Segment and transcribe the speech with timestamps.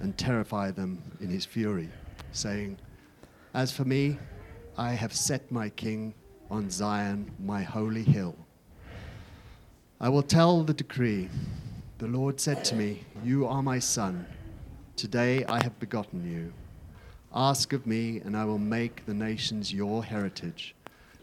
[0.00, 1.88] and terrify them in his fury,
[2.32, 2.78] saying,
[3.54, 4.18] As for me,
[4.76, 6.14] I have set my king
[6.50, 8.36] on Zion, my holy hill.
[10.00, 11.28] I will tell the decree.
[11.98, 14.26] The Lord said to me, You are my son.
[14.96, 16.52] Today I have begotten you.
[17.34, 20.74] Ask of me, and I will make the nations your heritage,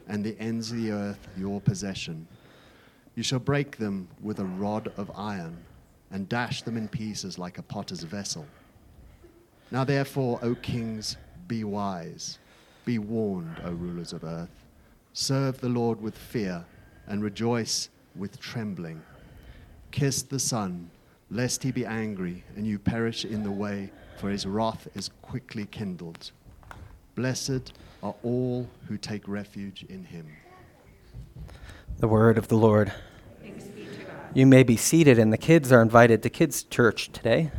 [0.07, 2.27] and the ends of the earth your possession.
[3.15, 5.57] You shall break them with a rod of iron,
[6.11, 8.45] and dash them in pieces like a potter's vessel.
[9.73, 12.37] Now therefore, O kings, be wise.
[12.85, 14.63] Be warned, O rulers of earth.
[15.13, 16.63] Serve the Lord with fear,
[17.07, 19.01] and rejoice with trembling.
[19.89, 20.91] Kiss the Son,
[21.31, 25.65] lest he be angry and you perish in the way, for his wrath is quickly
[25.65, 26.31] kindled.
[27.15, 30.27] Blessed are all who take refuge in him.
[31.97, 32.93] The word of the Lord.
[34.35, 37.49] You may be seated, and the kids are invited to kids' church today.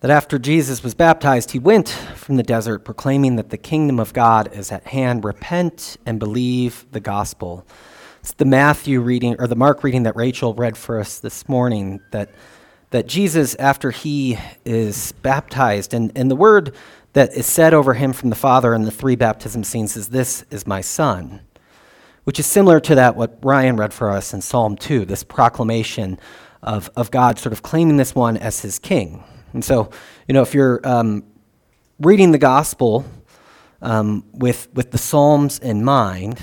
[0.00, 4.12] That after Jesus was baptized, he went from the desert proclaiming that the kingdom of
[4.12, 5.24] God is at hand.
[5.24, 7.66] Repent and believe the gospel.
[8.20, 12.00] It's the Matthew reading or the Mark reading that Rachel read for us this morning
[12.12, 12.30] that
[12.90, 16.74] that Jesus, after he is baptized, and, and the word
[17.12, 20.44] that is said over him from the Father in the three baptism scenes is, This
[20.50, 21.40] is my Son,
[22.24, 26.18] which is similar to that what Ryan read for us in Psalm 2, this proclamation
[26.62, 29.24] of, of God sort of claiming this one as his king.
[29.52, 29.90] And so,
[30.28, 31.24] you know, if you're um,
[31.98, 33.04] reading the gospel
[33.82, 36.40] um, with, with the Psalms in mind,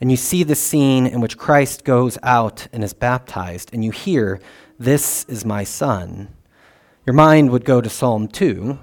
[0.00, 3.90] and you see the scene in which Christ goes out and is baptized, and you
[3.90, 4.40] hear,
[4.78, 6.28] This is my son,
[7.06, 8.78] your mind would go to Psalm 2.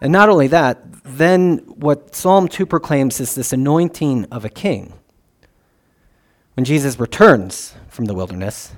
[0.00, 4.94] And not only that, then what Psalm 2 proclaims is this anointing of a king.
[6.54, 8.72] When Jesus returns from the wilderness,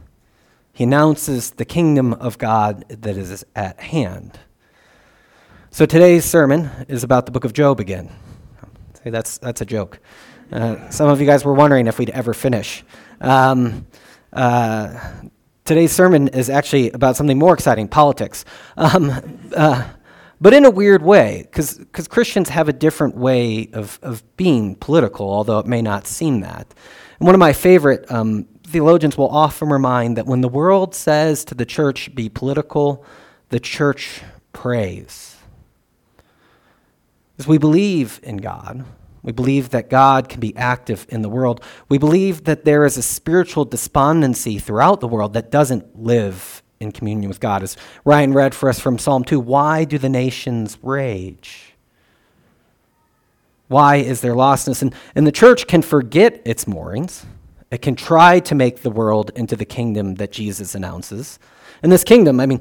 [0.75, 4.39] he announces the kingdom of God that is at hand.
[5.71, 8.11] So today's sermon is about the book of Job again.
[9.03, 10.01] See, that's, that's a joke.
[10.51, 12.85] Uh, some of you guys were wondering if we'd ever finish.
[13.21, 13.87] Um,
[14.33, 15.13] uh,
[15.65, 18.45] today's sermon is actually about something more exciting politics.
[18.77, 19.13] Um,
[19.55, 19.89] uh,
[20.41, 25.31] but in a weird way, because Christians have a different way of, of being political,
[25.31, 26.67] although it may not seem that.
[27.21, 31.45] And one of my favorite um, theologians will often remind that when the world says
[31.45, 33.05] to the church, be political,
[33.51, 34.21] the church
[34.53, 35.37] prays.
[37.39, 38.85] As we believe in God,
[39.23, 41.63] we believe that God can be active in the world.
[41.89, 46.91] We believe that there is a spiritual despondency throughout the world that doesn't live in
[46.91, 47.63] communion with God.
[47.63, 51.75] As Ryan read for us from Psalm 2, why do the nations rage?
[53.69, 54.83] Why is there lostness?
[54.83, 57.25] And, and the church can forget its moorings
[57.71, 61.39] it can try to make the world into the kingdom that Jesus announces.
[61.83, 62.61] And this kingdom, I mean,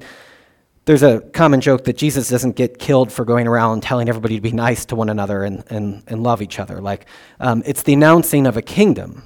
[0.86, 4.42] there's a common joke that Jesus doesn't get killed for going around telling everybody to
[4.42, 6.82] be nice to one another and, and, and love each other.
[6.82, 7.06] Like,
[7.40, 9.24] um, it's the announcing of a kingdom.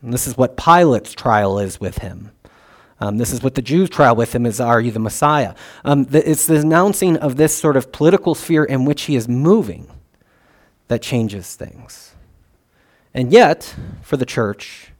[0.00, 2.30] And this is what Pilate's trial is with him.
[2.98, 5.54] Um, this is what the Jews' trial with him is Are you the Messiah?
[5.84, 9.28] Um, the, it's the announcing of this sort of political sphere in which he is
[9.28, 9.88] moving
[10.88, 12.14] that changes things.
[13.12, 14.92] And yet, for the church,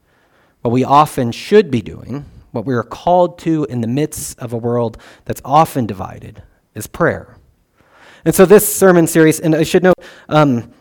[0.62, 4.52] what we often should be doing, what we are called to in the midst of
[4.52, 6.42] a world that's often divided,
[6.74, 7.36] is prayer.
[8.24, 9.94] And so, this sermon series, and I should note
[10.28, 10.72] um,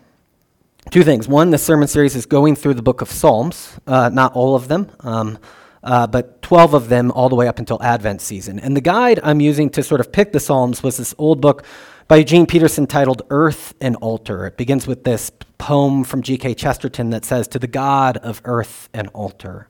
[0.90, 1.28] two things.
[1.28, 4.68] One, the sermon series is going through the book of Psalms, uh, not all of
[4.68, 4.92] them.
[5.02, 5.38] Um,
[5.86, 8.60] uh, but 12 of them all the way up until Advent season.
[8.60, 11.64] And the guide I'm using to sort of pick the Psalms was this old book
[12.08, 14.46] by Eugene Peterson titled Earth and Altar.
[14.46, 16.54] It begins with this poem from G.K.
[16.54, 19.68] Chesterton that says, To the God of earth and altar.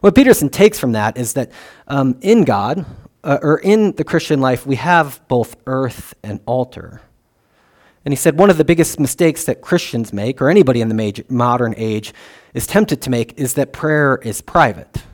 [0.00, 1.52] What Peterson takes from that is that
[1.86, 2.84] um, in God,
[3.22, 7.00] uh, or in the Christian life, we have both earth and altar.
[8.04, 10.94] And he said one of the biggest mistakes that Christians make, or anybody in the
[10.94, 12.12] major, modern age
[12.54, 15.04] is tempted to make, is that prayer is private.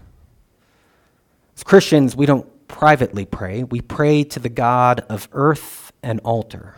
[1.56, 6.76] As Christians, we don't privately pray, we pray to the God of earth and altar.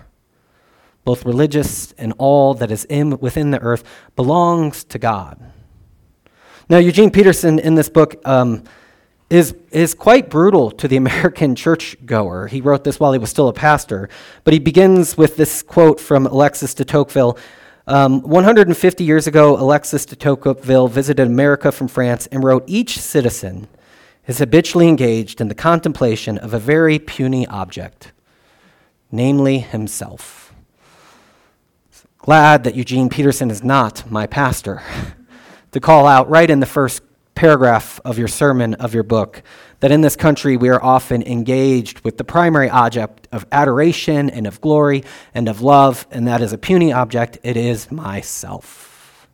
[1.04, 3.84] Both religious and all that is in, within the earth
[4.16, 5.52] belongs to God.
[6.68, 8.64] Now, Eugene Peterson in this book um,
[9.30, 12.48] is, is quite brutal to the American churchgoer.
[12.48, 14.08] He wrote this while he was still a pastor,
[14.44, 17.38] but he begins with this quote from Alexis de Tocqueville.
[17.86, 23.68] Um, 150 years ago, Alexis de Tocqueville visited America from France and wrote Each citizen
[24.26, 28.10] is habitually engaged in the contemplation of a very puny object,
[29.16, 30.54] namely himself.
[32.18, 34.82] Glad that Eugene Peterson is not my pastor.
[35.72, 37.02] to call out right in the first
[37.34, 39.42] paragraph of your sermon, of your book,
[39.80, 44.46] that in this country we are often engaged with the primary object of adoration and
[44.46, 45.04] of glory
[45.34, 47.38] and of love, and that is a puny object.
[47.42, 49.28] It is myself.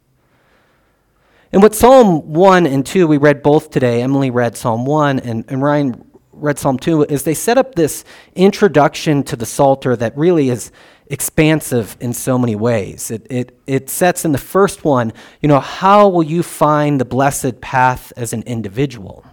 [1.52, 4.02] And what Psalm 1 and 2, we read both today.
[4.02, 6.11] Emily read Psalm 1, and, and Ryan
[6.42, 8.04] read Psalm 2, is they set up this
[8.34, 10.72] introduction to the Psalter that really is
[11.06, 13.10] expansive in so many ways.
[13.10, 17.04] It, it, it sets in the first one, you know, how will you find the
[17.04, 19.24] blessed path as an individual?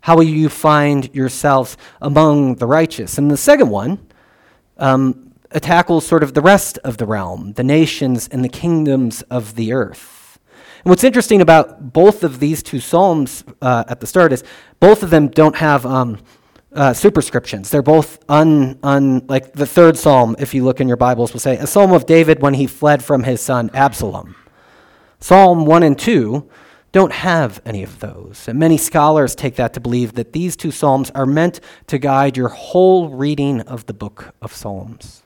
[0.00, 3.18] How will you find yourselves among the righteous?
[3.18, 4.06] And the second one
[4.78, 9.54] um, tackles sort of the rest of the realm, the nations and the kingdoms of
[9.54, 10.21] the earth.
[10.84, 14.42] And what's interesting about both of these two psalms uh, at the start is
[14.80, 16.18] both of them don't have um,
[16.72, 17.70] uh, superscriptions.
[17.70, 21.40] They're both un, un, like the third psalm, if you look in your Bibles, will
[21.40, 24.34] say, a psalm of David when he fled from his son Absalom.
[25.20, 26.50] Psalm 1 and 2
[26.90, 28.48] don't have any of those.
[28.48, 32.36] And many scholars take that to believe that these two psalms are meant to guide
[32.36, 35.22] your whole reading of the book of Psalms,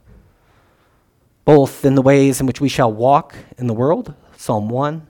[1.44, 5.06] both in the ways in which we shall walk in the world, Psalm 1,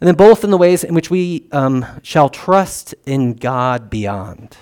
[0.00, 4.56] and then both in the ways in which we um, shall trust in God beyond.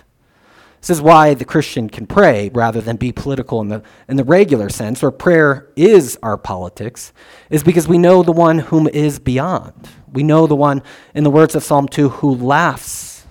[0.82, 4.25] This is why the Christian can pray rather than be political in the, in the
[4.25, 7.12] regular sense, where prayer is our politics,
[7.50, 9.88] is because we know the one whom is beyond.
[10.12, 10.82] We know the one,
[11.14, 13.25] in the words of Psalm 2, who laughs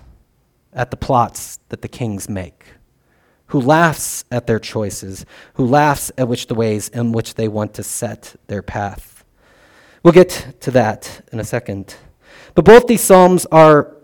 [0.72, 2.64] at the plots that the kings make,
[3.48, 7.74] who laughs at their choices, who laughs at which the ways in which they want
[7.74, 9.11] to set their path.
[10.02, 11.94] We'll get to that in a second.
[12.54, 13.96] But both these Psalms are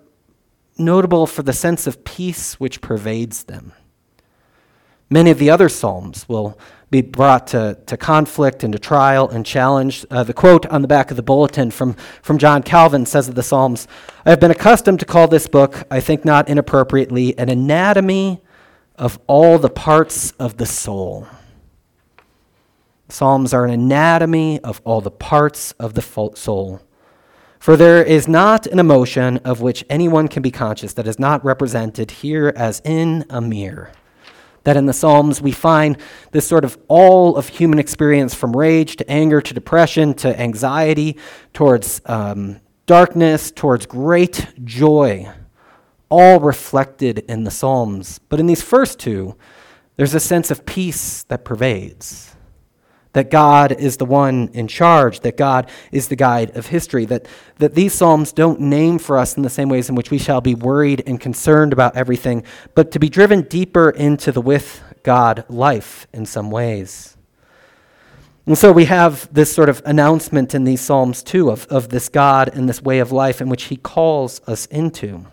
[0.76, 3.72] notable for the sense of peace which pervades them.
[5.10, 6.58] Many of the other Psalms will
[6.90, 10.06] be brought to, to conflict and to trial and challenge.
[10.10, 13.34] Uh, the quote on the back of the bulletin from, from John Calvin says of
[13.34, 13.88] the Psalms
[14.24, 18.40] I have been accustomed to call this book, I think not inappropriately, an anatomy
[18.96, 21.26] of all the parts of the soul.
[23.10, 26.02] Psalms are an anatomy of all the parts of the
[26.36, 26.80] soul.
[27.58, 31.44] For there is not an emotion of which anyone can be conscious that is not
[31.44, 33.92] represented here as in a mirror.
[34.64, 35.96] That in the Psalms we find
[36.32, 41.16] this sort of all of human experience from rage to anger to depression to anxiety
[41.54, 45.32] towards um, darkness, towards great joy,
[46.10, 48.20] all reflected in the Psalms.
[48.28, 49.34] But in these first two,
[49.96, 52.36] there's a sense of peace that pervades
[53.12, 57.26] that God is the one in charge, that God is the guide of history, that,
[57.56, 60.40] that these Psalms don't name for us in the same ways in which we shall
[60.40, 65.44] be worried and concerned about everything, but to be driven deeper into the with God
[65.48, 67.16] life in some ways.
[68.46, 72.08] And so we have this sort of announcement in these Psalms too of, of this
[72.08, 75.26] God and this way of life in which He calls us into.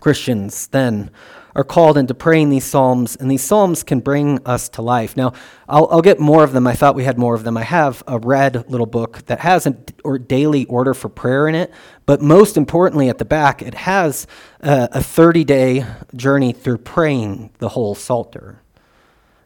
[0.00, 1.10] Christians then
[1.54, 5.16] are called into praying these psalms, and these psalms can bring us to life.
[5.16, 5.32] Now,
[5.68, 6.66] I'll, I'll get more of them.
[6.66, 7.56] I thought we had more of them.
[7.56, 11.54] I have a red little book that has a or daily order for prayer in
[11.54, 11.72] it,
[12.06, 14.26] but most importantly, at the back, it has
[14.60, 18.62] a, a 30 day journey through praying the whole Psalter.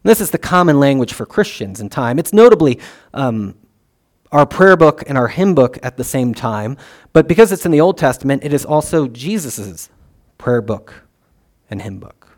[0.05, 2.19] And this is the common language for Christians in time.
[2.19, 2.81] It's notably
[3.15, 3.55] um,
[4.33, 6.77] our prayer book and our hymn book at the same time,
[7.13, 9.91] but because it's in the Old Testament, it is also Jesus'
[10.39, 11.05] prayer book
[11.73, 12.37] and hymn book.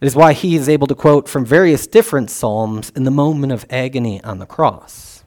[0.00, 3.52] It is why he is able to quote from various different psalms in the moment
[3.52, 5.24] of agony on the cross.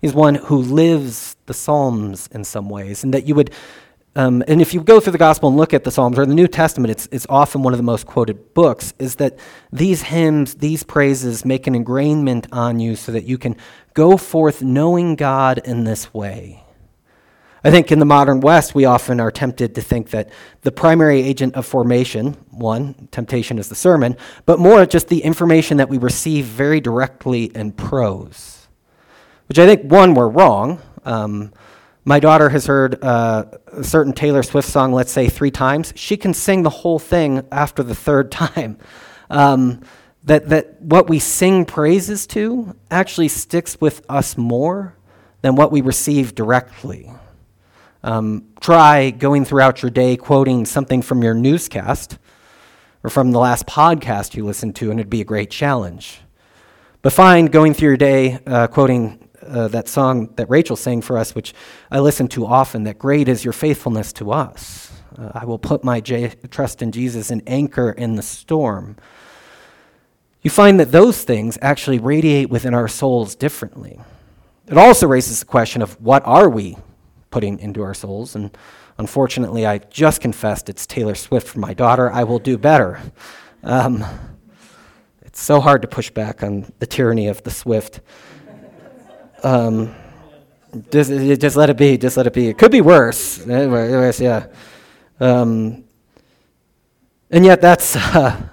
[0.00, 3.52] He's one who lives the psalms in some ways, and that you would
[4.16, 6.34] um, and if you go through the gospel and look at the Psalms or the
[6.34, 9.38] New Testament, it's, it's often one of the most quoted books, is that
[9.70, 13.56] these hymns, these praises make an ingrainment on you so that you can
[13.92, 16.64] go forth knowing God in this way.
[17.66, 20.30] I think in the modern West, we often are tempted to think that
[20.60, 25.78] the primary agent of formation, one, temptation is the sermon, but more just the information
[25.78, 28.68] that we receive very directly in prose,
[29.48, 30.80] which I think, one, we're wrong.
[31.04, 31.52] Um,
[32.04, 35.92] my daughter has heard uh, a certain Taylor Swift song, let's say, three times.
[35.96, 38.78] She can sing the whole thing after the third time.
[39.28, 39.80] Um,
[40.22, 44.94] that, that what we sing praises to actually sticks with us more
[45.40, 47.10] than what we receive directly.
[48.06, 52.18] Um, try going throughout your day quoting something from your newscast
[53.02, 56.20] or from the last podcast you listened to, and it'd be a great challenge.
[57.02, 61.18] But find going through your day uh, quoting uh, that song that Rachel sang for
[61.18, 61.52] us, which
[61.90, 64.92] I listen to often, that great is your faithfulness to us.
[65.18, 68.94] Uh, I will put my j- trust in Jesus and anchor in the storm.
[70.42, 73.98] You find that those things actually radiate within our souls differently.
[74.68, 76.76] It also raises the question of what are we
[77.30, 78.34] putting into our souls?
[78.34, 78.56] And
[78.98, 82.10] unfortunately, I just confessed it's Taylor Swift for my daughter.
[82.10, 83.00] I will do better.
[83.62, 84.04] Um,
[85.22, 88.00] it's so hard to push back on the tyranny of the Swift.
[89.42, 89.94] Um,
[90.90, 91.98] just, just let it be.
[91.98, 92.48] Just let it be.
[92.48, 93.46] It could be worse.
[93.46, 94.46] Anyways, yeah.
[95.20, 95.84] Um,
[97.30, 98.48] and yet, that's uh,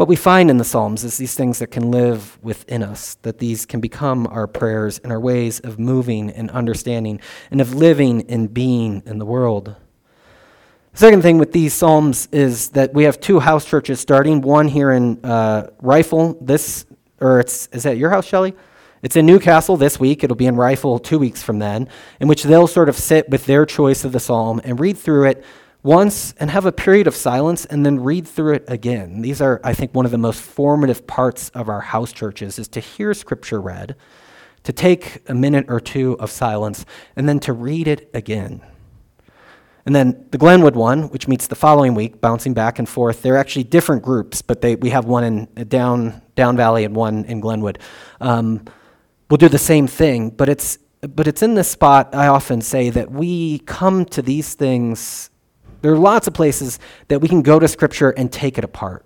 [0.00, 3.36] what we find in the Psalms is these things that can live within us, that
[3.36, 8.24] these can become our prayers and our ways of moving and understanding and of living
[8.30, 9.76] and being in the world.
[10.92, 14.68] The second thing with these Psalms is that we have two house churches starting, one
[14.68, 16.86] here in uh, Rifle, this,
[17.20, 18.56] or it's, is that your house, Shelley?
[19.02, 20.24] It's in New Castle this week.
[20.24, 21.90] It'll be in Rifle two weeks from then,
[22.20, 25.28] in which they'll sort of sit with their choice of the psalm and read through
[25.28, 25.44] it
[25.82, 29.22] once and have a period of silence and then read through it again.
[29.22, 32.68] These are, I think, one of the most formative parts of our house churches is
[32.68, 33.96] to hear scripture read,
[34.64, 36.84] to take a minute or two of silence,
[37.16, 38.60] and then to read it again.
[39.86, 43.22] And then the Glenwood one, which meets the following week, bouncing back and forth.
[43.22, 47.24] They're actually different groups, but they, we have one in down, down Valley and one
[47.24, 47.78] in Glenwood.
[48.20, 48.66] Um,
[49.30, 52.90] will do the same thing, but it's but it's in this spot I often say
[52.90, 55.29] that we come to these things.
[55.82, 59.04] There are lots of places that we can go to Scripture and take it apart.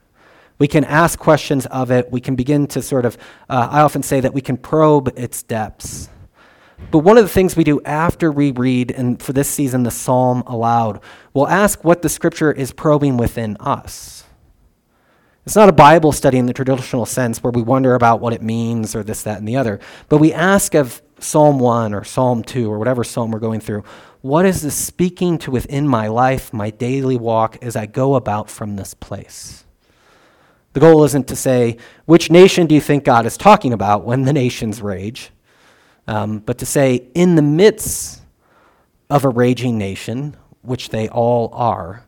[0.59, 2.11] We can ask questions of it.
[2.13, 3.17] We can begin to sort of,
[3.49, 6.09] uh, I often say that we can probe its depths.
[6.91, 9.91] But one of the things we do after we read, and for this season, the
[9.91, 11.01] psalm aloud,
[11.33, 14.25] we'll ask what the Scripture is probing within us.
[15.47, 18.43] It's not a Bible study in the traditional sense where we wonder about what it
[18.43, 19.79] means or this, that, and the other.
[20.09, 23.85] But we ask of Psalm 1 or Psalm 2 or whatever psalm we're going through,
[24.25, 28.49] what is this speaking to within my life, my daily walk as I go about
[28.49, 29.67] from this place?
[30.73, 31.77] The goal isn't to say,
[32.07, 35.31] which nation do you think God is talking about when the nations rage?
[36.07, 38.23] Um, but to say, in the midst
[39.11, 42.07] of a raging nation, which they all are,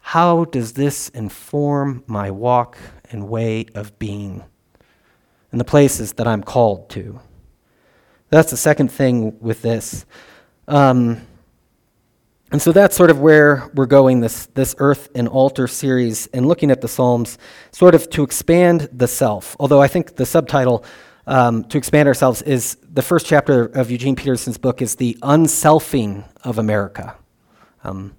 [0.00, 2.76] how does this inform my walk
[3.08, 4.42] and way of being
[5.52, 7.20] in the places that I'm called to?
[8.30, 10.06] That's the second thing with this.
[10.68, 11.26] Um,
[12.52, 16.46] and so that's sort of where we're going this, this Earth and Altar series and
[16.46, 17.38] looking at the Psalms,
[17.70, 19.56] sort of to expand the self.
[19.58, 20.84] Although I think the subtitle,
[21.26, 26.24] um, to expand ourselves, is the first chapter of Eugene Peterson's book is The Unselfing
[26.44, 27.16] of America.
[27.84, 28.14] Um,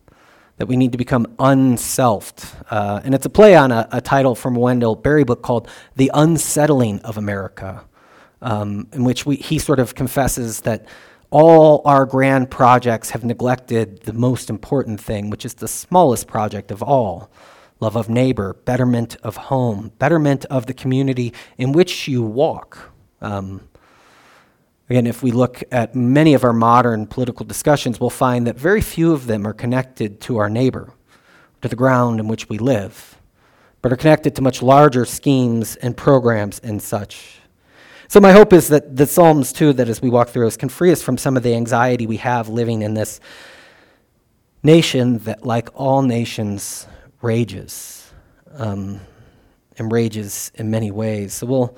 [0.58, 2.46] that we need to become unselfed.
[2.70, 6.12] Uh, and it's a play on a, a, title from Wendell Berry book called The
[6.14, 7.84] Unsettling of America,
[8.42, 10.86] um, in which we, he sort of confesses that
[11.34, 16.70] all our grand projects have neglected the most important thing, which is the smallest project
[16.70, 17.32] of all
[17.80, 22.92] love of neighbor, betterment of home, betterment of the community in which you walk.
[23.20, 23.68] Um,
[24.90, 28.82] Again, if we look at many of our modern political discussions, we'll find that very
[28.82, 30.94] few of them are connected to our neighbor,
[31.62, 33.18] to the ground in which we live,
[33.82, 37.40] but are connected to much larger schemes and programs and such.
[38.14, 40.70] So, my hope is that the Psalms, too, that as we walk through us, can
[40.70, 43.20] free us from some of the anxiety we have living in this
[44.62, 46.86] nation that, like all nations,
[47.24, 48.14] rages
[48.56, 49.00] um,
[49.80, 51.34] and rages in many ways.
[51.34, 51.78] So, we'll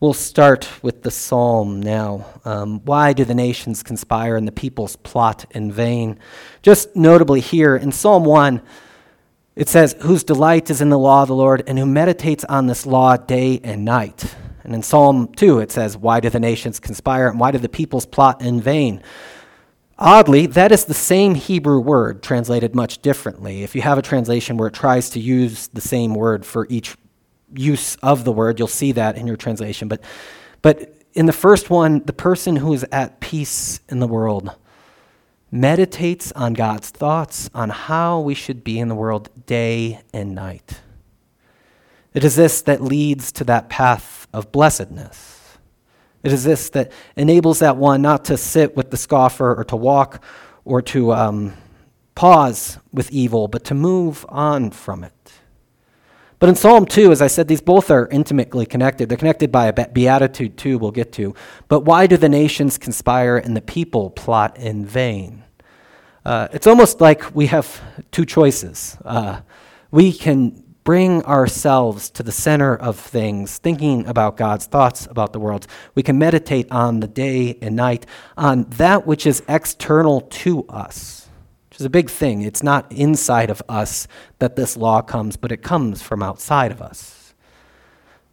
[0.00, 2.26] We'll start with the psalm now.
[2.44, 6.18] Um, why do the nations conspire and the peoples plot in vain?
[6.62, 8.60] Just notably here in Psalm 1,
[9.54, 12.66] it says, Whose delight is in the law of the Lord, and who meditates on
[12.66, 14.34] this law day and night.
[14.66, 17.68] And in Psalm 2, it says, Why do the nations conspire, and why do the
[17.68, 19.00] peoples plot in vain?
[19.96, 23.62] Oddly, that is the same Hebrew word translated much differently.
[23.62, 26.96] If you have a translation where it tries to use the same word for each
[27.54, 29.86] use of the word, you'll see that in your translation.
[29.86, 30.02] But,
[30.62, 34.50] but in the first one, the person who is at peace in the world
[35.52, 40.80] meditates on God's thoughts on how we should be in the world day and night.
[42.16, 45.58] It is this that leads to that path of blessedness.
[46.22, 49.76] It is this that enables that one not to sit with the scoffer or to
[49.76, 50.24] walk
[50.64, 51.52] or to um,
[52.14, 55.12] pause with evil, but to move on from it.
[56.38, 59.10] But in Psalm 2, as I said, these both are intimately connected.
[59.10, 61.34] They're connected by a beatitude, too, we'll get to.
[61.68, 65.44] But why do the nations conspire and the people plot in vain?
[66.24, 67.78] Uh, it's almost like we have
[68.10, 68.96] two choices.
[69.04, 69.42] Uh,
[69.90, 75.40] we can bring ourselves to the center of things, thinking about God's thoughts about the
[75.40, 75.66] world.
[75.96, 81.28] We can meditate on the day and night, on that which is external to us,
[81.68, 82.42] which is a big thing.
[82.42, 84.06] It's not inside of us
[84.38, 87.34] that this law comes, but it comes from outside of us.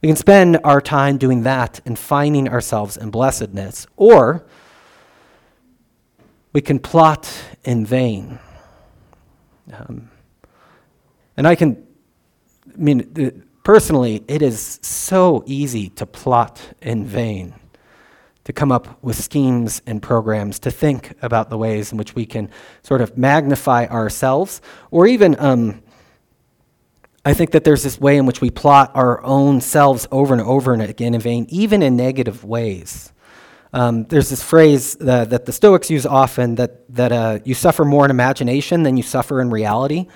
[0.03, 4.45] We can spend our time doing that and finding ourselves in blessedness, or
[6.53, 7.33] we can plot
[7.63, 8.37] in vain.
[9.73, 10.11] Um,
[11.35, 11.87] and I can
[12.75, 17.53] I mean, personally, it is so easy to plot in vain,
[18.43, 22.25] to come up with schemes and programs, to think about the ways in which we
[22.25, 22.49] can
[22.81, 24.61] sort of magnify ourselves,
[24.91, 25.35] or even.
[25.39, 25.81] Um,
[27.25, 30.43] I think that there's this way in which we plot our own selves over and
[30.43, 33.13] over and again in vain, even in negative ways.
[33.71, 37.85] Um, there's this phrase uh, that the Stoics use often that, that uh, you suffer
[37.85, 40.07] more in imagination than you suffer in reality.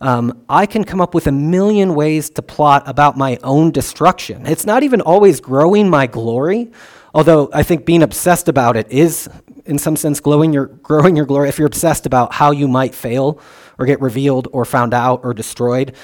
[0.00, 4.46] Um, I can come up with a million ways to plot about my own destruction.
[4.46, 6.70] It's not even always growing my glory,
[7.14, 9.28] although I think being obsessed about it is,
[9.66, 11.50] in some sense, growing your, growing your glory.
[11.50, 13.40] If you're obsessed about how you might fail
[13.78, 15.94] or get revealed or found out or destroyed,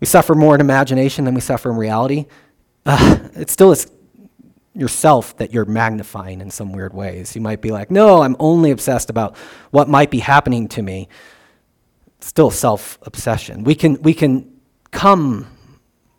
[0.00, 2.26] we suffer more in imagination than we suffer in reality.
[2.86, 3.90] Uh, it still is
[4.74, 7.34] yourself that you're magnifying in some weird ways.
[7.34, 9.36] You might be like, no, I'm only obsessed about
[9.70, 11.08] what might be happening to me
[12.24, 13.64] still self obsession.
[13.64, 14.50] We can, we can
[14.90, 15.46] come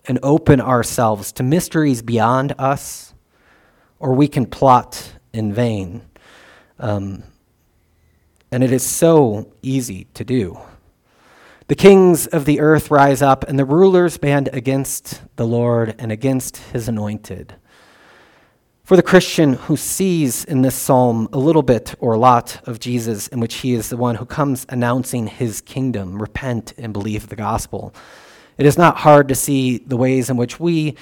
[0.06, 3.14] and open ourselves to mysteries beyond us,
[4.00, 6.04] or we can plot in vain.
[6.80, 7.24] Um,
[8.52, 10.60] and it is so easy to do.
[11.68, 16.12] The kings of the earth rise up, and the rulers band against the Lord and
[16.12, 17.56] against his anointed.
[18.86, 22.80] For the Christian who sees in this psalm a little bit or a lot of
[22.80, 27.30] Jesus, in which he is the one who comes announcing his kingdom, repent and believe
[27.30, 27.96] the gospel,
[28.60, 30.96] it is not hard to see the ways in which we,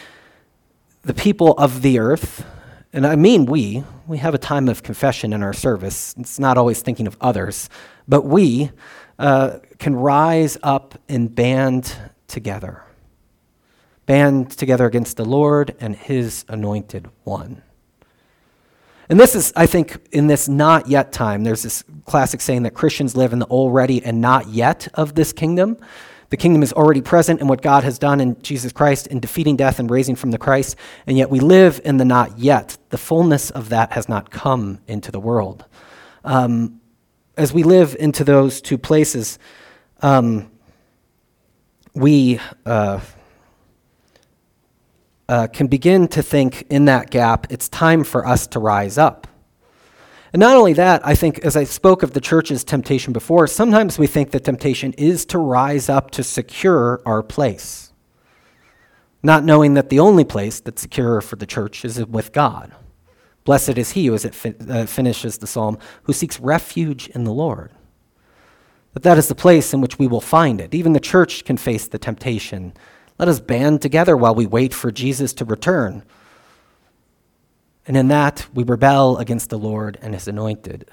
[1.02, 2.46] the people of the earth,
[2.94, 6.16] and I mean we, we have a time of confession in our service.
[6.18, 7.70] It's not always thinking of others,
[8.08, 8.72] but we
[9.20, 11.94] uh, can rise up and band
[12.28, 12.82] together.
[14.06, 17.62] Band together against the Lord and his anointed one.
[19.10, 22.74] And this is, I think, in this not yet time, there's this classic saying that
[22.74, 25.78] Christians live in the already and not yet of this kingdom.
[26.30, 29.56] The kingdom is already present in what God has done in Jesus Christ in defeating
[29.56, 32.78] death and raising from the Christ, and yet we live in the not yet.
[32.90, 35.66] The fullness of that has not come into the world.
[36.24, 36.82] Um,
[37.38, 39.38] as we live into those two places,
[40.02, 40.50] um,
[41.94, 42.40] we.
[42.66, 43.00] Uh,
[45.34, 49.26] uh, can begin to think in that gap, it's time for us to rise up.
[50.32, 53.98] And not only that, I think, as I spoke of the church's temptation before, sometimes
[53.98, 57.94] we think that temptation is to rise up to secure our place,
[59.24, 62.72] not knowing that the only place that's secure for the church is with God.
[63.44, 64.36] Blessed is he, as it
[64.70, 67.72] uh, finishes the psalm, who seeks refuge in the Lord.
[68.94, 70.76] That that is the place in which we will find it.
[70.76, 72.74] Even the church can face the temptation
[73.24, 76.04] let us band together while we wait for Jesus to return.
[77.88, 80.92] And in that, we rebel against the Lord and his anointed.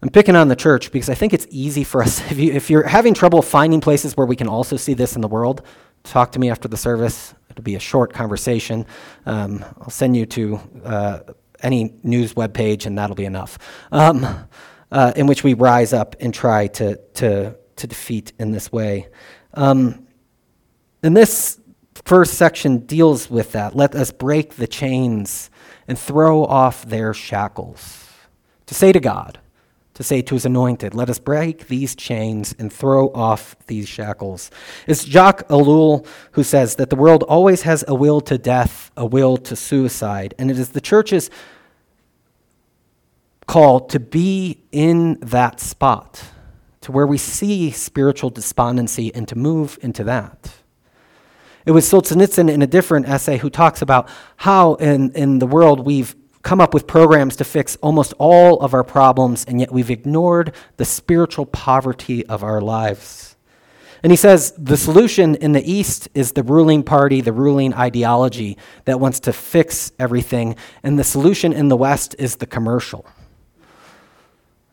[0.00, 2.20] I'm picking on the church because I think it's easy for us.
[2.30, 5.28] If, you, you're having trouble finding places where we can also see this in the
[5.28, 5.60] world,
[6.04, 7.34] talk to me after the service.
[7.50, 8.86] It'll be a short conversation.
[9.26, 11.18] Um, I'll send you to uh,
[11.62, 13.58] any news web page, and that'll be enough.
[13.92, 14.48] Um,
[14.90, 19.08] uh, in which we rise up and try to, to, to defeat in this way.
[19.52, 20.06] Um,
[21.02, 21.60] and this
[22.04, 23.74] first section deals with that.
[23.76, 25.50] Let us break the chains
[25.86, 28.08] and throw off their shackles.
[28.66, 29.38] To say to God,
[29.94, 34.50] to say to his anointed, let us break these chains and throw off these shackles.
[34.86, 39.04] It's Jacques Ellul who says that the world always has a will to death, a
[39.04, 41.28] will to suicide, and it is the church's
[43.46, 46.24] call to be in that spot,
[46.80, 50.54] to where we see spiritual despondency and to move into that.
[51.66, 55.80] It was Solzhenitsyn in a different essay who talks about how in, in the world
[55.80, 59.90] we've come up with programs to fix almost all of our problems, and yet we've
[59.90, 63.36] ignored the spiritual poverty of our lives.
[64.02, 68.56] And he says the solution in the East is the ruling party, the ruling ideology
[68.86, 73.04] that wants to fix everything, and the solution in the West is the commercial.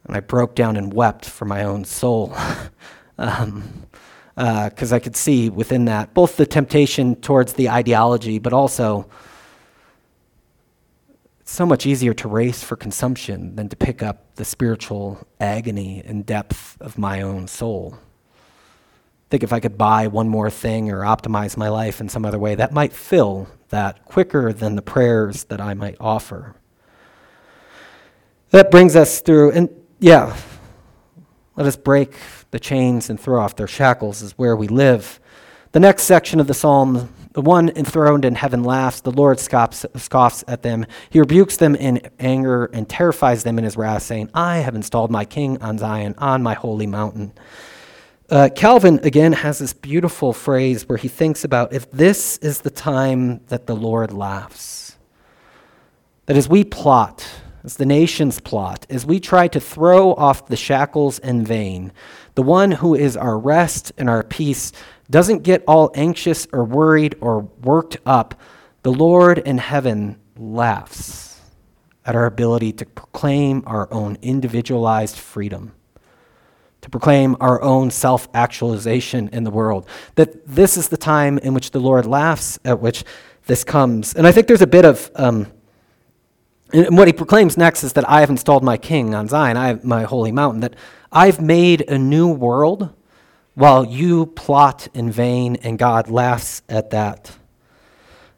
[0.05, 2.33] And I broke down and wept for my own soul.
[3.17, 3.86] um,
[4.37, 9.09] uh, because I could see within that both the temptation towards the ideology, but also
[11.41, 16.03] it's so much easier to race for consumption than to pick up the spiritual agony
[16.05, 17.97] and depth of my own soul.
[17.97, 22.25] I think if I could buy one more thing or optimize my life in some
[22.25, 26.55] other way, that might fill that quicker than the prayers that I might offer.
[28.51, 29.69] That brings us through, and
[29.99, 30.37] yeah,
[31.57, 32.13] let us break
[32.51, 35.19] the chains and throw off their shackles, is where we live.
[35.73, 39.01] The next section of the psalm the one enthroned in heaven laughs.
[39.01, 40.87] The Lord scoffs, scoffs, at them.
[41.11, 45.11] He rebukes them in anger and terrifies them in his wrath, saying, I have installed
[45.11, 47.31] my king on Zion, on my holy mountain.
[48.27, 52.71] Uh, Calvin, again, has this beautiful phrase where he thinks about if this is the
[52.71, 54.97] time that the Lord laughs,
[56.25, 57.23] that as we plot,
[57.75, 61.91] the nations plot, as we try to throw off the shackles in vain,
[62.35, 64.71] the one who is our rest and our peace
[65.09, 68.35] doesn't get all anxious or worried or worked up,
[68.83, 71.41] the Lord in heaven laughs
[72.05, 75.73] at our ability to proclaim our own individualized freedom,
[76.81, 79.87] to proclaim our own self actualization in the world.
[80.15, 83.03] That this is the time in which the Lord laughs at which
[83.45, 84.13] this comes.
[84.13, 85.11] And I think there's a bit of.
[85.15, 85.47] Um,
[86.73, 89.79] and what he proclaims next is that I have installed my king on Zion, I
[89.83, 90.75] my holy mountain, that
[91.11, 92.93] I've made a new world
[93.53, 97.37] while you plot in vain, and God laughs at that.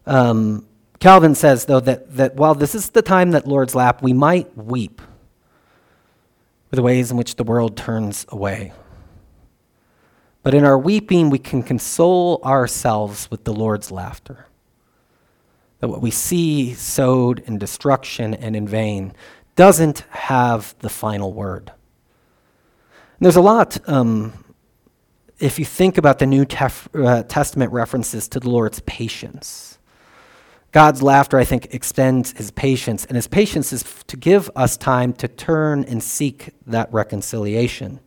[0.05, 0.65] Um,
[0.99, 4.55] Calvin says, though, that, that while this is the time that Lord's lap, we might
[4.57, 5.01] weep
[6.69, 8.73] for the ways in which the world turns away.
[10.43, 14.45] But in our weeping, we can console ourselves with the Lord's laughter.
[15.79, 19.13] That what we see sowed in destruction and in vain
[19.55, 21.69] doesn't have the final word.
[21.69, 24.33] And there's a lot um,
[25.39, 29.79] if you think about the New Tef- uh, Testament references to the Lord's patience,
[30.71, 34.77] God's laughter, I think, extends his patience, and his patience is f- to give us
[34.77, 37.99] time to turn and seek that reconciliation,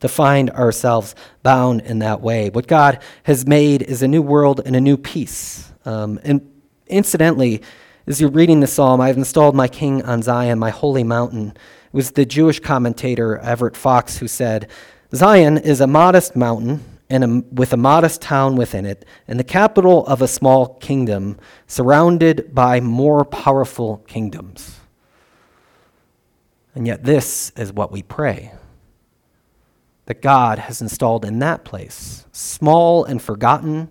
[0.00, 2.50] to find ourselves bound in that way.
[2.50, 5.72] What God has made is a new world and a new peace.
[5.84, 6.50] Um, and
[6.86, 7.62] incidentally,
[8.06, 11.48] as you're reading the psalm, I've installed my king on Zion, my holy mountain.
[11.48, 14.68] It was the Jewish commentator Everett Fox who said,
[15.14, 19.44] Zion is a modest mountain and a, with a modest town within it, and the
[19.44, 24.80] capital of a small kingdom surrounded by more powerful kingdoms.
[26.74, 28.52] And yet, this is what we pray
[30.06, 33.90] that God has installed in that place, small and forgotten,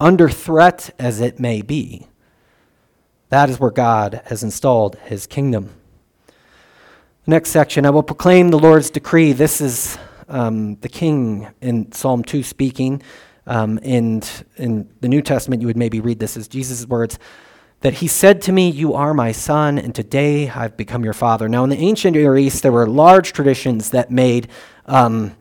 [0.00, 2.06] under threat as it may be.
[3.30, 5.70] That is where God has installed his kingdom.
[7.26, 9.32] next section I will proclaim the Lord's decree.
[9.32, 13.02] This is um, the king in Psalm 2 speaking.
[13.46, 17.18] Um, and in the New Testament, you would maybe read this as Jesus' words
[17.84, 21.50] that he said to me, You are my son, and today I've become your father.
[21.50, 24.48] Now, in the ancient Near East, there were large traditions that made.
[24.86, 25.36] Um,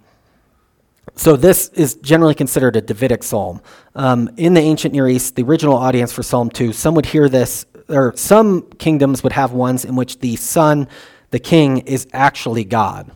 [1.16, 3.62] so, this is generally considered a Davidic psalm.
[3.96, 7.30] Um, in the ancient Near East, the original audience for Psalm 2, some would hear
[7.30, 10.88] this, or some kingdoms would have ones in which the son,
[11.30, 13.12] the king, is actually God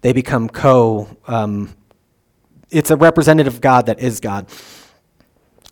[0.00, 1.08] they become co.
[1.26, 1.74] Um,
[2.70, 4.48] it's a representative God that is God.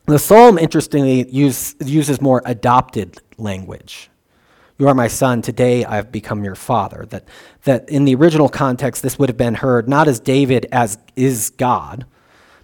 [0.06, 4.08] The psalm, interestingly, use, uses more adopted language.
[4.78, 7.06] You are my son, today I have become your father.
[7.06, 7.24] That,
[7.64, 11.50] that in the original context, this would have been heard not as David as is
[11.50, 12.06] God,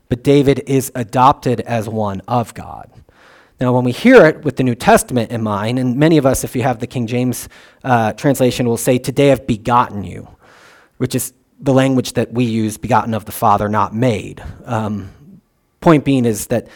[0.09, 2.91] but David is adopted as one of God.
[3.63, 6.43] Now, when we hear it with the New Testament in mind, and many of us,
[6.43, 7.49] if you have the King James
[7.85, 10.27] uh, translation, will say, Today I've begotten you,
[10.97, 14.43] which is the language that we use, begotten of the Father, not made.
[14.65, 15.11] Um,
[15.81, 16.67] point being is that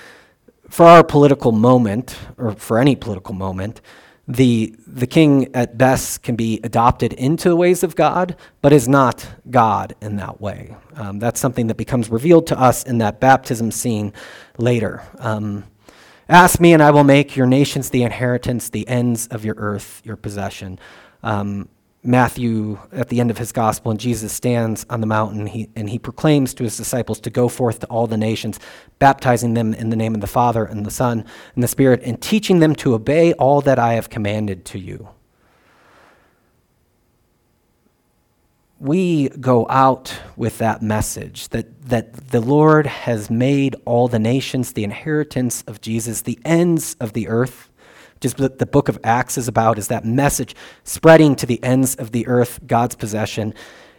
[0.70, 3.80] for our political moment, or for any political moment,
[4.28, 8.86] the, the king at best can be adopted into the ways of God, but is
[8.86, 10.76] not God in that way.
[10.94, 14.12] Um, that's something that becomes revealed to us in that baptism scene
[14.56, 15.02] later.
[15.18, 15.64] Um,
[16.28, 20.02] Ask me, and I will make your nations the inheritance, the ends of your earth
[20.04, 20.80] your possession.
[21.22, 21.68] Um,
[22.02, 25.88] Matthew, at the end of his gospel, and Jesus stands on the mountain he, and
[25.88, 28.58] he proclaims to his disciples to go forth to all the nations,
[28.98, 32.20] baptizing them in the name of the Father and the Son and the Spirit, and
[32.20, 35.08] teaching them to obey all that I have commanded to you.
[38.78, 44.72] We go out with that message that, that the Lord has made all the nations
[44.72, 47.70] the inheritance of Jesus, the ends of the earth
[48.20, 51.94] just what the book of Acts is about, is that message spreading to the ends
[51.96, 53.54] of the earth, God's possession.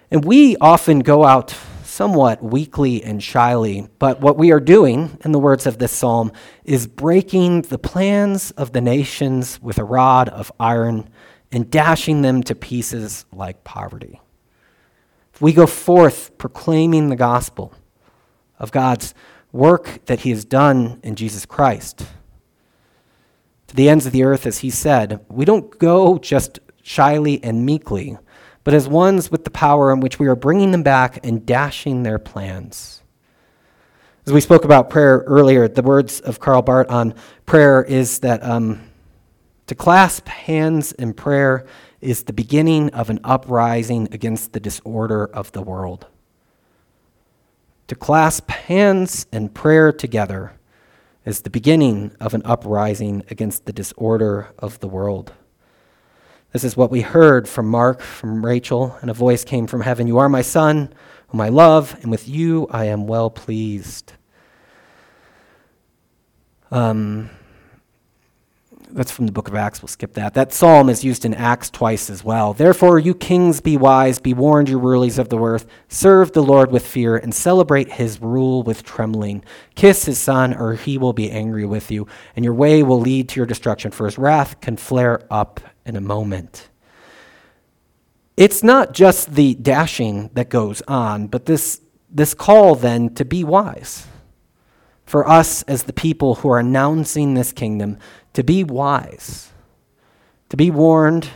[0.09, 5.31] And we often go out somewhat weakly and shyly, but what we are doing, in
[5.31, 6.31] the words of this psalm,
[6.63, 11.09] is breaking the plans of the nations with a rod of iron
[11.51, 14.19] and dashing them to pieces like poverty.
[15.39, 17.73] We go forth proclaiming the gospel
[18.59, 19.13] of God's
[19.51, 22.05] work that He has done in Jesus Christ
[23.67, 27.65] to the ends of the earth, as he said, we don't go just shyly and
[27.65, 28.17] meekly,
[28.63, 32.03] but as ones with the power in which we are bringing them back and dashing
[32.03, 33.03] their plans.
[34.25, 37.13] As we spoke about prayer earlier, the words of Karl Barth on
[37.45, 38.89] prayer is that um,
[39.67, 41.65] to clasp hands in prayer
[42.07, 46.07] is the beginning of an uprising against the disorder of the world.
[47.87, 50.53] To clasp hands in prayer together
[51.25, 55.33] is the beginning of an uprising against the disorder of the world.
[56.53, 60.07] This is what we heard from Mark, from Rachel, and a voice came from heaven
[60.07, 60.93] You are my son,
[61.27, 64.13] whom I love, and with you I am well pleased.
[66.71, 67.29] Um,
[68.89, 69.81] that's from the book of Acts.
[69.81, 70.33] We'll skip that.
[70.33, 72.53] That psalm is used in Acts twice as well.
[72.53, 75.65] Therefore, you kings, be wise, be warned, you rulers of the earth.
[75.87, 79.43] Serve the Lord with fear and celebrate his rule with trembling.
[79.75, 83.29] Kiss his son, or he will be angry with you, and your way will lead
[83.29, 86.69] to your destruction, for his wrath can flare up in a moment.
[88.35, 93.43] It's not just the dashing that goes on, but this, this call then to be
[93.43, 94.07] wise
[95.07, 97.97] for us as the people who are announcing this kingdom
[98.37, 99.51] to be wise,
[100.49, 101.27] to be warned,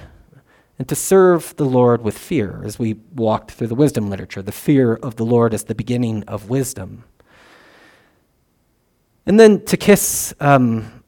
[0.78, 4.44] and to serve the Lord with fear, as we walked through the wisdom literature.
[4.44, 7.06] The fear of the Lord is the beginning of wisdom.
[9.26, 11.04] And then to kiss, um,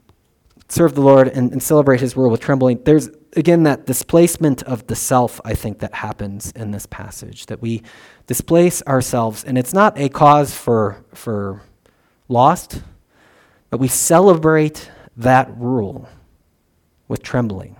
[0.67, 2.81] serve the Lord, and, and celebrate his rule with trembling.
[2.83, 7.61] There's, again, that displacement of the self, I think, that happens in this passage, that
[7.61, 7.83] we
[8.25, 11.61] displace ourselves, and it's not a cause for, for
[12.29, 12.81] lost,
[13.69, 16.07] but we celebrate that rule
[17.07, 17.75] with trembling.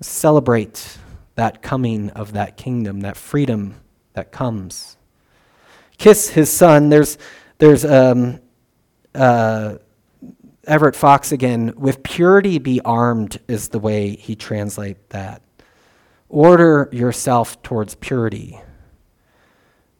[0.00, 0.98] Celebrate
[1.34, 3.76] that coming of that kingdom, that freedom
[4.14, 4.96] that comes.
[5.98, 6.88] Kiss his son.
[6.88, 7.18] There's,
[7.58, 8.40] there's um,
[9.14, 9.76] uh,
[10.66, 11.74] Everett Fox again.
[11.76, 15.42] With purity be armed is the way he translates that.
[16.28, 18.60] Order yourself towards purity.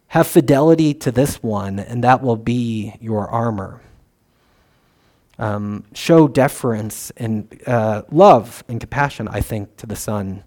[0.09, 3.81] Have fidelity to this one, and that will be your armor
[5.41, 10.45] um, show deference and uh, love and compassion, I think, to the Son.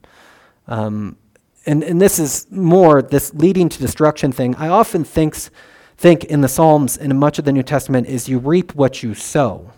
[0.67, 1.17] Um,
[1.65, 4.55] and, and this is more this leading to destruction thing.
[4.55, 5.49] I often thinks,
[5.97, 9.01] think in the Psalms and in much of the New Testament is you reap what
[9.01, 9.71] you sow.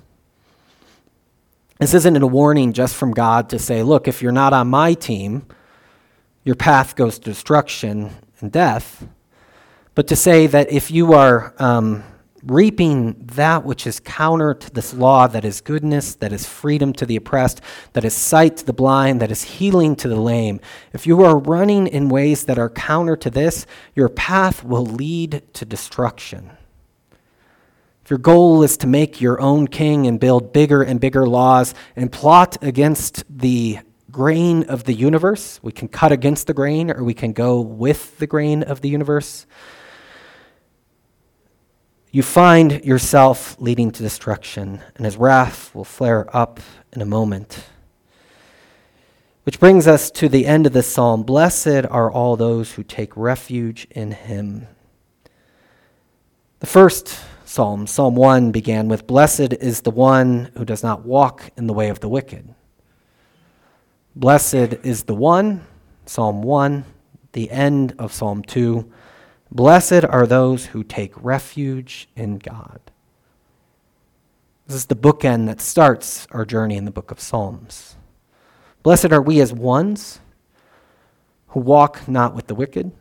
[1.79, 4.93] This isn't a warning just from God to say, look, if you're not on my
[4.93, 5.45] team,
[6.43, 9.07] your path goes to destruction and death,
[9.93, 12.03] but to say that if you are um,
[12.45, 17.05] reaping that which is counter to this law that is goodness, that is freedom to
[17.05, 17.61] the oppressed,
[17.93, 20.59] that is sight to the blind, that is healing to the lame.
[20.93, 25.41] If you are running in ways that are counter to this, your path will lead
[25.53, 26.51] to destruction.
[28.03, 31.73] If your goal is to make your own king and build bigger and bigger laws
[31.95, 33.79] and plot against the
[34.11, 38.19] grain of the universe, we can cut against the grain or we can go with
[38.19, 39.47] the grain of the universe
[42.15, 46.61] you find yourself leading to destruction, and his wrath will flare up
[46.93, 47.65] in a moment.
[49.43, 53.17] Which brings us to the end of the psalm Blessed are all those who take
[53.17, 54.65] refuge in him.
[56.61, 61.51] The first psalm, Psalm 1, began with Blessed is the one who does not walk
[61.57, 62.47] in the way of the wicked.
[64.15, 65.67] Blessed is the one,
[66.05, 66.85] Psalm 1,
[67.33, 68.89] the end of Psalm 2.
[69.51, 72.79] Blessed are those who take refuge in God.
[74.67, 77.95] This is the bookend that starts our journey in the book of Psalms.
[78.83, 80.19] Blessed are we as ones
[81.49, 82.91] who walk not with the wicked,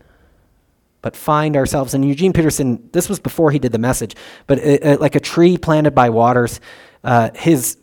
[1.02, 1.94] but find ourselves.
[1.94, 4.14] And Eugene Peterson, this was before he did the message,
[4.46, 6.60] but it, it, like a tree planted by waters,
[7.02, 7.78] uh, his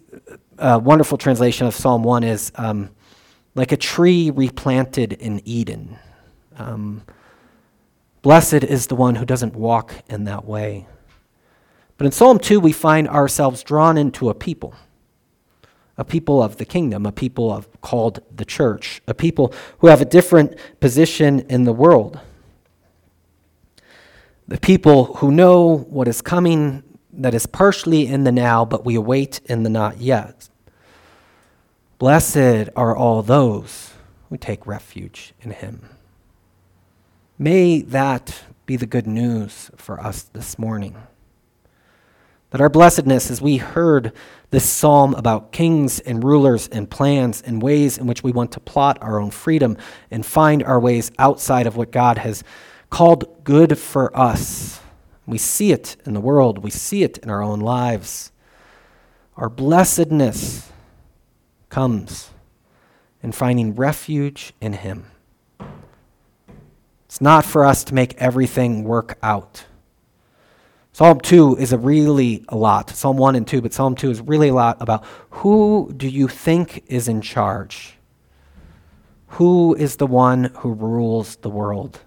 [0.57, 2.89] uh, wonderful translation of Psalm 1 is um,
[3.55, 5.97] like a tree replanted in Eden.
[6.57, 7.03] Um,
[8.21, 10.87] blessed is the one who doesn't walk in that way.
[11.97, 14.73] But in Psalm 2, we find ourselves drawn into a people,
[15.97, 20.01] a people of the kingdom, a people of, called the church, a people who have
[20.01, 22.19] a different position in the world.
[24.47, 28.95] The people who know what is coming that is partially in the now, but we
[28.95, 30.49] await in the not yet.
[31.99, 33.93] Blessed are all those
[34.29, 35.87] who take refuge in him.
[37.41, 40.95] May that be the good news for us this morning.
[42.51, 44.13] That our blessedness, as we heard
[44.51, 48.59] this psalm about kings and rulers and plans and ways in which we want to
[48.59, 49.75] plot our own freedom
[50.11, 52.43] and find our ways outside of what God has
[52.91, 54.79] called good for us.
[55.25, 58.31] We see it in the world, we see it in our own lives.
[59.35, 60.71] Our blessedness
[61.69, 62.29] comes
[63.23, 65.10] in finding refuge in Him.
[67.11, 69.65] It's not for us to make everything work out.
[70.93, 72.89] Psalm 2 is a really a lot.
[72.89, 76.29] Psalm 1 and 2, but Psalm 2 is really a lot about who do you
[76.29, 77.97] think is in charge?
[79.27, 81.99] Who is the one who rules the world?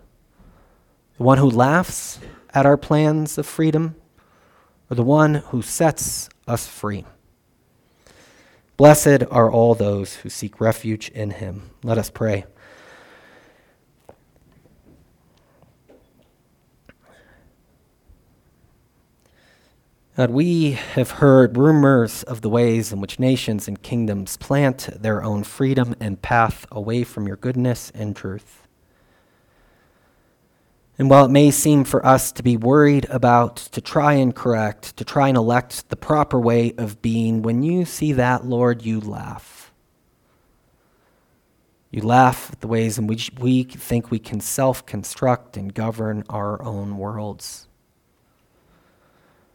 [1.18, 2.18] The one who laughs
[2.54, 3.96] at our plans of freedom,
[4.88, 7.04] or the one who sets us free?
[8.78, 11.72] Blessed are all those who seek refuge in him.
[11.82, 12.46] Let us pray.
[20.16, 25.24] God, we have heard rumors of the ways in which nations and kingdoms plant their
[25.24, 28.68] own freedom and path away from your goodness and truth.
[30.96, 34.96] And while it may seem for us to be worried about, to try and correct,
[34.98, 39.00] to try and elect the proper way of being, when you see that, Lord, you
[39.00, 39.72] laugh.
[41.90, 46.22] You laugh at the ways in which we think we can self construct and govern
[46.28, 47.66] our own worlds.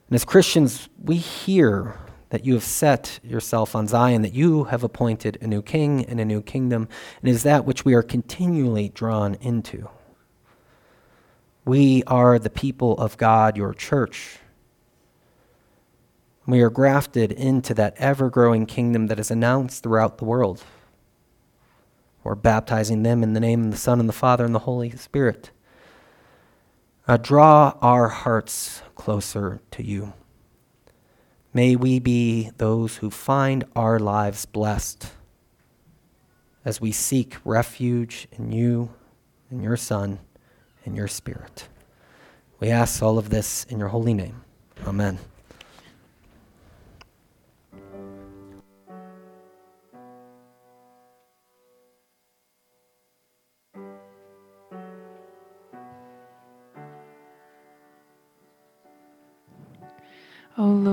[0.09, 4.83] And as Christians, we hear that you have set yourself on Zion, that you have
[4.83, 6.87] appointed a new king and a new kingdom,
[7.21, 9.87] and is that which we are continually drawn into.
[11.63, 14.39] We are the people of God, your church.
[16.47, 20.63] We are grafted into that ever growing kingdom that is announced throughout the world.
[22.23, 24.89] We're baptizing them in the name of the Son and the Father and the Holy
[24.89, 25.51] Spirit.
[27.07, 30.13] Uh, draw our hearts closer to you.
[31.53, 35.09] May we be those who find our lives blessed
[36.65, 38.93] as we seek refuge in you,
[39.49, 40.19] in your Son,
[40.85, 41.69] and your Spirit.
[42.59, 44.43] We ask all of this in your holy name.
[44.85, 45.17] Amen.
[60.59, 60.87] O Lord.